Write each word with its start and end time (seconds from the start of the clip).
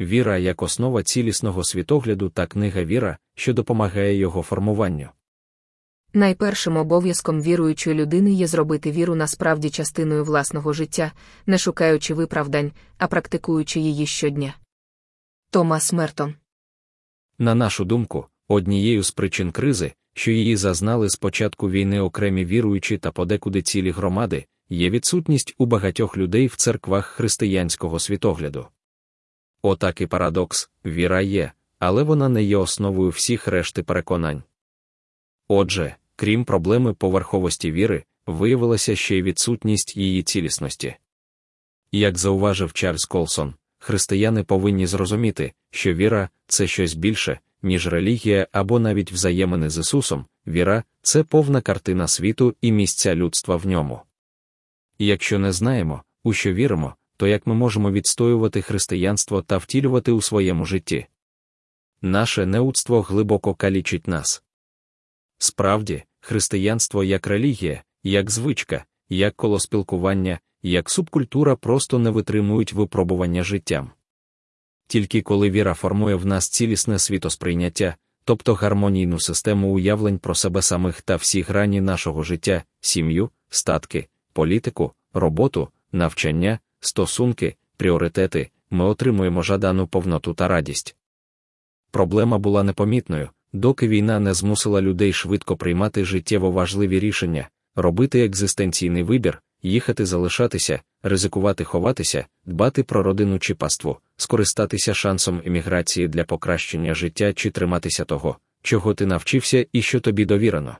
віра 0.00 0.38
як 0.38 0.62
основа 0.62 1.02
цілісного 1.02 1.64
світогляду 1.64 2.28
та 2.28 2.46
книга 2.46 2.84
віра, 2.84 3.18
що 3.34 3.54
допомагає 3.54 4.16
його 4.16 4.42
формуванню. 4.42 5.08
Найпершим 6.12 6.76
обов'язком 6.76 7.42
віруючої 7.42 7.96
людини 7.96 8.32
є 8.32 8.46
зробити 8.46 8.90
віру 8.90 9.14
насправді 9.14 9.70
частиною 9.70 10.24
власного 10.24 10.72
життя, 10.72 11.12
не 11.46 11.58
шукаючи 11.58 12.14
виправдань, 12.14 12.72
а 12.98 13.06
практикуючи 13.06 13.80
її 13.80 14.06
щодня. 14.06 14.54
Томас 15.50 15.92
Мертон 15.92 16.34
На 17.38 17.54
нашу 17.54 17.84
думку, 17.84 18.26
однією 18.48 19.02
з 19.02 19.10
причин 19.10 19.52
кризи, 19.52 19.92
що 20.14 20.30
її 20.30 20.56
зазнали 20.56 21.08
з 21.08 21.16
початку 21.16 21.70
війни 21.70 22.00
окремі 22.00 22.44
віруючі 22.44 22.98
та 22.98 23.10
подекуди 23.10 23.62
цілі 23.62 23.90
громади, 23.90 24.44
є 24.68 24.90
відсутність 24.90 25.54
у 25.58 25.66
багатьох 25.66 26.16
людей 26.16 26.46
в 26.46 26.56
церквах 26.56 27.06
християнського 27.06 27.98
світогляду. 27.98 28.66
Отак 29.62 30.00
і 30.00 30.06
парадокс 30.06 30.70
віра 30.84 31.20
є, 31.20 31.52
але 31.78 32.02
вона 32.02 32.28
не 32.28 32.42
є 32.42 32.56
основою 32.56 33.10
всіх 33.10 33.48
решти 33.48 33.82
переконань. 33.82 34.42
Отже, 35.48 35.96
крім 36.16 36.44
проблеми 36.44 36.94
поверховості 36.94 37.72
віри, 37.72 38.04
виявилася 38.26 38.96
ще 38.96 39.16
й 39.16 39.22
відсутність 39.22 39.96
її 39.96 40.22
цілісності. 40.22 40.94
Як 41.92 42.18
зауважив 42.18 42.72
Чарльз 42.72 43.04
Колсон, 43.04 43.54
християни 43.78 44.44
повинні 44.44 44.86
зрозуміти, 44.86 45.52
що 45.70 45.94
віра 45.94 46.28
це 46.46 46.66
щось 46.66 46.94
більше, 46.94 47.40
ніж 47.62 47.86
релігія 47.86 48.46
або 48.52 48.78
навіть 48.78 49.12
взаємини 49.12 49.70
з 49.70 49.78
Ісусом, 49.78 50.26
віра 50.46 50.84
це 51.02 51.22
повна 51.22 51.60
картина 51.60 52.08
світу 52.08 52.54
і 52.60 52.72
місця 52.72 53.14
людства 53.14 53.56
в 53.56 53.66
ньому. 53.66 54.00
Якщо 54.98 55.38
не 55.38 55.52
знаємо, 55.52 56.02
у 56.24 56.32
що 56.32 56.52
віримо, 56.52 56.94
то 57.18 57.26
як 57.26 57.46
ми 57.46 57.54
можемо 57.54 57.90
відстоювати 57.90 58.62
християнство 58.62 59.42
та 59.42 59.56
втілювати 59.56 60.12
у 60.12 60.22
своєму 60.22 60.64
житті? 60.64 61.06
Наше 62.02 62.46
неудство 62.46 63.02
глибоко 63.02 63.54
калічить 63.54 64.08
нас. 64.08 64.42
Справді, 65.38 66.02
християнство 66.20 67.04
як 67.04 67.26
релігія, 67.26 67.82
як 68.02 68.30
звичка, 68.30 68.84
як 69.08 69.36
коло 69.36 69.60
спілкування, 69.60 70.38
як 70.62 70.90
субкультура 70.90 71.56
просто 71.56 71.98
не 71.98 72.10
витримують 72.10 72.72
випробування 72.72 73.42
життям. 73.42 73.90
Тільки 74.86 75.22
коли 75.22 75.50
віра 75.50 75.74
формує 75.74 76.14
в 76.14 76.26
нас 76.26 76.48
цілісне 76.48 76.98
світосприйняття, 76.98 77.96
тобто 78.24 78.54
гармонійну 78.54 79.20
систему 79.20 79.74
уявлень 79.74 80.18
про 80.18 80.34
себе 80.34 80.62
самих 80.62 81.02
та 81.02 81.16
всі 81.16 81.42
грані 81.42 81.80
нашого 81.80 82.22
життя, 82.22 82.64
сім'ю, 82.80 83.30
статки, 83.48 84.08
політику, 84.32 84.92
роботу, 85.12 85.68
навчання, 85.92 86.58
стосунки, 86.80 87.56
пріоритети, 87.76 88.50
ми 88.70 88.84
отримуємо 88.84 89.42
жадану 89.42 89.86
повноту 89.86 90.34
та 90.34 90.48
радість. 90.48 90.96
Проблема 91.90 92.38
була 92.38 92.62
непомітною, 92.62 93.28
доки 93.52 93.88
війна 93.88 94.20
не 94.20 94.34
змусила 94.34 94.82
людей 94.82 95.12
швидко 95.12 95.56
приймати 95.56 96.04
життєво 96.04 96.50
важливі 96.50 97.00
рішення, 97.00 97.48
робити 97.74 98.24
екзистенційний 98.24 99.02
вибір, 99.02 99.42
їхати 99.62 100.06
залишатися, 100.06 100.80
ризикувати 101.02 101.64
ховатися, 101.64 102.26
дбати 102.44 102.82
про 102.82 103.02
родину 103.02 103.38
чи 103.38 103.54
паству, 103.54 103.98
скористатися 104.16 104.94
шансом 104.94 105.42
еміграції 105.44 106.08
для 106.08 106.24
покращення 106.24 106.94
життя 106.94 107.32
чи 107.32 107.50
триматися 107.50 108.04
того, 108.04 108.36
чого 108.62 108.94
ти 108.94 109.06
навчився 109.06 109.66
і 109.72 109.82
що 109.82 110.00
тобі 110.00 110.24
довірено. 110.24 110.76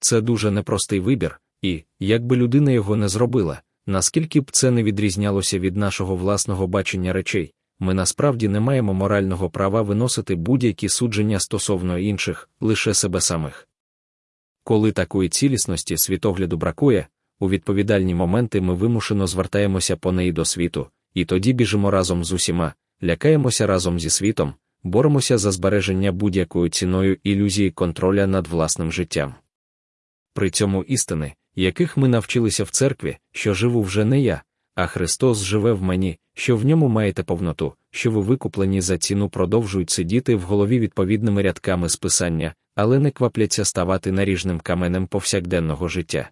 Це 0.00 0.20
дуже 0.20 0.50
непростий 0.50 1.00
вибір, 1.00 1.40
і, 1.62 1.84
якби 2.00 2.36
людина 2.36 2.70
його 2.70 2.96
не 2.96 3.08
зробила, 3.08 3.62
наскільки 3.86 4.40
б 4.40 4.50
це 4.50 4.70
не 4.70 4.82
відрізнялося 4.82 5.58
від 5.58 5.76
нашого 5.76 6.16
власного 6.16 6.66
бачення 6.66 7.12
речей, 7.12 7.52
ми 7.78 7.94
насправді 7.94 8.48
не 8.48 8.60
маємо 8.60 8.94
морального 8.94 9.50
права 9.50 9.82
виносити 9.82 10.34
будь-які 10.34 10.88
судження 10.88 11.40
стосовно 11.40 11.98
інших, 11.98 12.50
лише 12.60 12.94
себе 12.94 13.20
самих. 13.20 13.68
Коли 14.64 14.92
такої 14.92 15.28
цілісності 15.28 15.96
світогляду 15.96 16.56
бракує, 16.56 17.06
у 17.40 17.50
відповідальні 17.50 18.14
моменти 18.14 18.60
ми 18.60 18.74
вимушено 18.74 19.26
звертаємося 19.26 19.96
по 19.96 20.12
неї 20.12 20.32
до 20.32 20.44
світу, 20.44 20.86
і 21.14 21.24
тоді 21.24 21.52
біжимо 21.52 21.90
разом 21.90 22.24
з 22.24 22.32
усіма, 22.32 22.74
лякаємося 23.02 23.66
разом 23.66 24.00
зі 24.00 24.10
світом, 24.10 24.54
боремося 24.82 25.38
за 25.38 25.50
збереження 25.50 26.12
будь-якою 26.12 26.68
ціною 26.68 27.16
ілюзії 27.22 27.70
контроля 27.70 28.26
над 28.26 28.46
власним 28.46 28.92
життям. 28.92 29.34
При 30.34 30.50
цьому 30.50 30.82
істини, 30.82 31.34
яких 31.56 31.96
ми 31.96 32.08
навчилися 32.08 32.64
в 32.64 32.70
церкві, 32.70 33.18
що 33.32 33.54
живу 33.54 33.82
вже 33.82 34.04
не 34.04 34.20
я, 34.20 34.42
а 34.74 34.86
Христос 34.86 35.42
живе 35.42 35.72
в 35.72 35.82
мені, 35.82 36.18
що 36.34 36.56
в 36.56 36.64
ньому 36.64 36.88
маєте 36.88 37.22
повноту, 37.22 37.74
що 37.90 38.10
ви 38.10 38.20
викуплені 38.20 38.80
за 38.80 38.98
ціну 38.98 39.28
продовжують 39.28 39.90
сидіти 39.90 40.34
в 40.34 40.40
голові 40.40 40.78
відповідними 40.78 41.42
рядками 41.42 41.88
списання, 41.88 42.54
але 42.74 42.98
не 42.98 43.10
квапляться 43.10 43.64
ставати 43.64 44.12
наріжним 44.12 44.60
каменем 44.60 45.06
повсякденного 45.06 45.88
життя. 45.88 46.30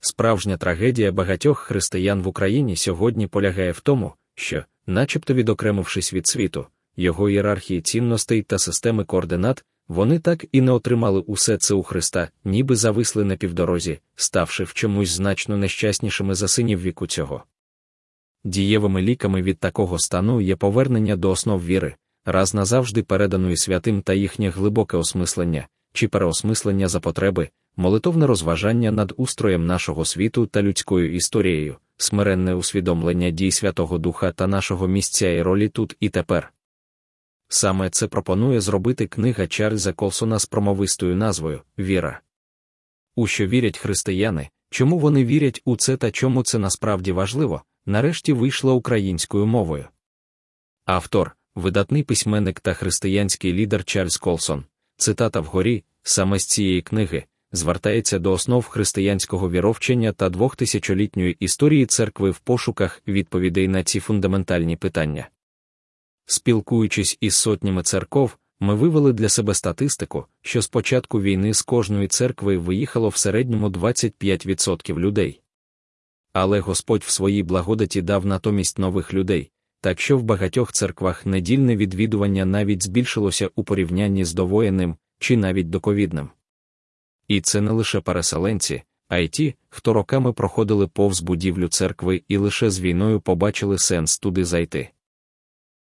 Справжня 0.00 0.56
трагедія 0.56 1.12
багатьох 1.12 1.58
християн 1.58 2.22
в 2.22 2.28
Україні 2.28 2.76
сьогодні 2.76 3.26
полягає 3.26 3.72
в 3.72 3.80
тому, 3.80 4.12
що, 4.34 4.64
начебто 4.86 5.34
відокремившись 5.34 6.12
від 6.14 6.26
світу, 6.26 6.66
його 6.96 7.30
ієрархії 7.30 7.80
цінностей 7.80 8.42
та 8.42 8.58
системи 8.58 9.04
координат, 9.04 9.64
вони 9.88 10.18
так 10.18 10.44
і 10.52 10.60
не 10.60 10.72
отримали 10.72 11.20
усе 11.20 11.56
це 11.56 11.74
у 11.74 11.82
Христа, 11.82 12.28
ніби 12.44 12.76
зависли 12.76 13.24
на 13.24 13.36
півдорозі, 13.36 13.98
ставши 14.16 14.64
в 14.64 14.72
чомусь 14.72 15.10
значно 15.10 15.56
нещаснішими 15.56 16.34
за 16.34 16.48
синів 16.48 16.80
віку 16.80 17.06
цього. 17.06 17.44
Дієвими 18.44 19.02
ліками 19.02 19.42
від 19.42 19.58
такого 19.58 19.98
стану 19.98 20.40
є 20.40 20.56
повернення 20.56 21.16
до 21.16 21.30
основ 21.30 21.64
віри, 21.64 21.94
раз 22.24 22.54
назавжди 22.54 23.02
переданої 23.02 23.56
святим 23.56 24.02
та 24.02 24.14
їхнє 24.14 24.50
глибоке 24.50 24.96
осмислення, 24.96 25.68
чи 25.92 26.08
переосмислення 26.08 26.88
за 26.88 27.00
потреби, 27.00 27.48
молитовне 27.76 28.26
розважання 28.26 28.90
над 28.90 29.14
устроєм 29.16 29.66
нашого 29.66 30.04
світу 30.04 30.46
та 30.46 30.62
людською 30.62 31.14
історією, 31.14 31.76
смиренне 31.96 32.54
усвідомлення 32.54 33.30
дій 33.30 33.50
Святого 33.50 33.98
Духа 33.98 34.32
та 34.32 34.46
нашого 34.46 34.88
місця 34.88 35.28
і 35.28 35.42
ролі 35.42 35.68
тут 35.68 35.96
і 36.00 36.08
тепер. 36.08 36.52
Саме 37.48 37.90
це 37.90 38.06
пропонує 38.06 38.60
зробити 38.60 39.06
книга 39.06 39.46
Чарльза 39.46 39.92
Колсона 39.92 40.38
з 40.38 40.46
промовистою 40.46 41.16
назвою 41.16 41.62
Віра. 41.78 42.20
У 43.16 43.26
що 43.26 43.46
вірять 43.46 43.78
християни, 43.78 44.48
чому 44.70 44.98
вони 44.98 45.24
вірять 45.24 45.62
у 45.64 45.76
це 45.76 45.96
та 45.96 46.10
чому 46.10 46.42
це 46.42 46.58
насправді 46.58 47.12
важливо, 47.12 47.62
нарешті 47.86 48.32
вийшла 48.32 48.72
українською 48.72 49.46
мовою. 49.46 49.88
Автор, 50.84 51.36
видатний 51.54 52.02
письменник 52.02 52.60
та 52.60 52.74
християнський 52.74 53.52
лідер 53.52 53.84
Чарльз 53.84 54.16
Колсон, 54.16 54.64
цитата 54.96 55.40
вгорі, 55.40 55.84
саме 56.02 56.38
з 56.38 56.46
цієї 56.46 56.82
книги, 56.82 57.24
звертається 57.52 58.18
до 58.18 58.32
основ 58.32 58.66
християнського 58.66 59.50
віровчення 59.50 60.12
та 60.12 60.28
двохтисячолітньої 60.28 61.36
історії 61.40 61.86
церкви 61.86 62.30
в 62.30 62.38
пошуках 62.38 63.02
відповідей 63.08 63.68
на 63.68 63.84
ці 63.84 64.00
фундаментальні 64.00 64.76
питання. 64.76 65.28
Спілкуючись 66.30 67.18
із 67.20 67.36
сотнями 67.36 67.82
церков, 67.82 68.38
ми 68.60 68.74
вивели 68.74 69.12
для 69.12 69.28
себе 69.28 69.54
статистику, 69.54 70.24
що 70.42 70.62
з 70.62 70.68
початку 70.68 71.20
війни 71.20 71.54
з 71.54 71.62
кожної 71.62 72.08
церкви 72.08 72.58
виїхало 72.58 73.08
в 73.08 73.16
середньому 73.16 73.68
25% 73.68 74.98
людей. 74.98 75.40
Але 76.32 76.60
Господь 76.60 77.02
в 77.02 77.10
своїй 77.10 77.42
благодаті 77.42 78.02
дав 78.02 78.26
натомість 78.26 78.78
нових 78.78 79.14
людей, 79.14 79.50
так 79.80 80.00
що 80.00 80.18
в 80.18 80.22
багатьох 80.22 80.72
церквах 80.72 81.26
недільне 81.26 81.76
відвідування 81.76 82.44
навіть 82.44 82.82
збільшилося 82.82 83.50
у 83.54 83.64
порівнянні 83.64 84.24
з 84.24 84.34
довоєнним 84.34 84.96
чи 85.18 85.36
навіть 85.36 85.70
доковідним. 85.70 86.30
І 87.28 87.40
це 87.40 87.60
не 87.60 87.70
лише 87.70 88.00
переселенці, 88.00 88.82
а 89.08 89.18
й 89.18 89.28
ті, 89.28 89.54
хто 89.68 89.92
роками 89.92 90.32
проходили 90.32 90.86
повз 90.86 91.20
будівлю 91.20 91.68
церкви 91.68 92.22
і 92.28 92.36
лише 92.36 92.70
з 92.70 92.80
війною 92.80 93.20
побачили 93.20 93.78
сенс 93.78 94.18
туди 94.18 94.44
зайти. 94.44 94.90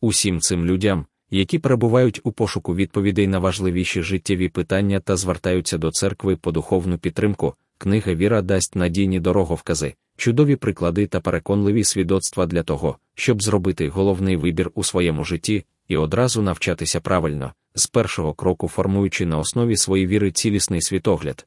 Усім 0.00 0.40
цим 0.40 0.64
людям, 0.64 1.06
які 1.30 1.58
перебувають 1.58 2.20
у 2.24 2.32
пошуку 2.32 2.74
відповідей 2.74 3.26
на 3.26 3.38
важливіші 3.38 4.02
життєві 4.02 4.48
питання 4.48 5.00
та 5.00 5.16
звертаються 5.16 5.78
до 5.78 5.90
церкви 5.90 6.36
по 6.36 6.52
духовну 6.52 6.98
підтримку, 6.98 7.54
книга 7.78 8.14
Віра 8.14 8.42
дасть 8.42 8.76
надійні 8.76 9.20
дороговкази, 9.20 9.94
чудові 10.16 10.56
приклади 10.56 11.06
та 11.06 11.20
переконливі 11.20 11.84
свідоцтва 11.84 12.46
для 12.46 12.62
того, 12.62 12.98
щоб 13.14 13.42
зробити 13.42 13.88
головний 13.88 14.36
вибір 14.36 14.70
у 14.74 14.84
своєму 14.84 15.24
житті 15.24 15.64
і 15.88 15.96
одразу 15.96 16.42
навчатися 16.42 17.00
правильно, 17.00 17.52
з 17.74 17.86
першого 17.86 18.34
кроку 18.34 18.68
формуючи 18.68 19.26
на 19.26 19.38
основі 19.38 19.76
своєї 19.76 20.06
віри 20.06 20.32
цілісний 20.32 20.82
світогляд. 20.82 21.46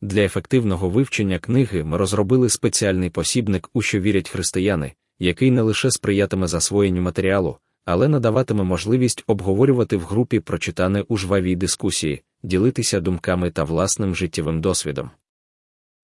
Для 0.00 0.20
ефективного 0.20 0.88
вивчення 0.90 1.38
книги 1.38 1.84
ми 1.84 1.96
розробили 1.96 2.48
спеціальний 2.48 3.10
посібник, 3.10 3.70
у 3.72 3.82
що 3.82 4.00
вірять 4.00 4.28
християни, 4.28 4.92
який 5.18 5.50
не 5.50 5.62
лише 5.62 5.90
сприятиме 5.90 6.46
засвоєнню 6.46 7.02
матеріалу, 7.02 7.58
але 7.84 8.08
надаватиме 8.08 8.64
можливість 8.64 9.24
обговорювати 9.26 9.96
в 9.96 10.02
групі 10.02 10.40
прочитане 10.40 11.04
у 11.08 11.16
жвавій 11.16 11.56
дискусії, 11.56 12.22
ділитися 12.42 13.00
думками 13.00 13.50
та 13.50 13.64
власним 13.64 14.14
життєвим 14.14 14.60
досвідом. 14.60 15.10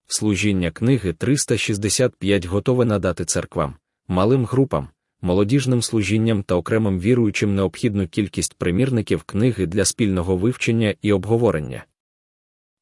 Служіння 0.07 0.71
книги 0.71 1.13
365 1.13 2.47
готове 2.47 2.85
надати 2.85 3.25
церквам, 3.25 3.75
малим 4.09 4.45
групам, 4.45 4.89
молодіжним 5.23 5.83
служінням 5.83 6.43
та 6.43 6.55
окремим 6.55 7.01
віруючим 7.01 7.55
необхідну 7.55 8.09
кількість 8.09 8.55
примірників 8.55 9.23
книги 9.23 9.67
для 9.67 9.85
спільного 9.85 10.37
вивчення 10.37 10.95
і 11.03 11.13
обговорення. 11.13 11.85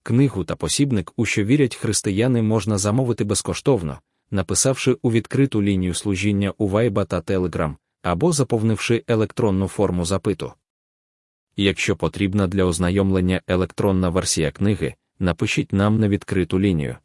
Книгу 0.02 0.44
та 0.44 0.56
посібник, 0.56 1.12
у 1.16 1.24
що 1.24 1.44
вірять 1.44 1.76
християни, 1.76 2.42
можна 2.42 2.78
замовити 2.78 3.24
безкоштовно, 3.24 3.98
написавши 4.30 4.96
у 5.02 5.10
відкриту 5.10 5.62
лінію 5.62 5.94
служіння 5.94 6.52
у 6.58 6.68
Viber 6.68 7.06
та 7.06 7.20
Telegram, 7.20 7.74
або 8.02 8.32
заповнивши 8.32 9.04
електронну 9.06 9.68
форму 9.68 10.04
запиту. 10.04 10.52
Якщо 11.56 11.96
потрібна 11.96 12.46
для 12.46 12.64
ознайомлення 12.64 13.40
електронна 13.46 14.08
версія 14.08 14.50
книги, 14.50 14.94
напишіть 15.18 15.72
нам 15.72 16.00
на 16.00 16.08
відкриту 16.08 16.60
лінію. 16.60 16.96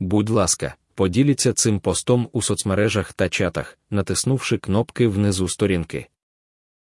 Будь 0.00 0.30
ласка, 0.30 0.74
поділіться 0.94 1.52
цим 1.52 1.80
постом 1.80 2.28
у 2.32 2.42
соцмережах 2.42 3.12
та 3.12 3.28
чатах, 3.28 3.78
натиснувши 3.90 4.58
кнопки 4.58 5.08
внизу 5.08 5.48
сторінки. 5.48 6.06